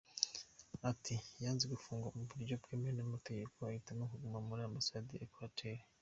Ati 0.89 1.15
“Yanze 1.43 1.65
gufungwa 1.73 2.07
mu 2.15 2.23
buryo 2.29 2.53
bwemewe 2.61 2.93
n’amategeko 2.95 3.55
ahitamo 3.69 4.03
kuguma 4.11 4.39
muri 4.47 4.61
ambasade 4.63 5.11
ya 5.15 5.23
Equateur. 5.27 5.79